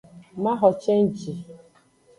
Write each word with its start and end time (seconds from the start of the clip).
Maxo 0.43 0.69
cenji. 0.83 1.31